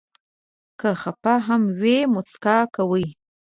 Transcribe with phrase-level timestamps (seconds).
[0.79, 3.07] که خفه هم وي، مسکا کوي.